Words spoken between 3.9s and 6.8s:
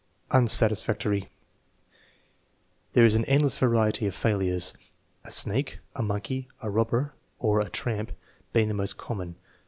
of failures: "A snake," "A monkey," "A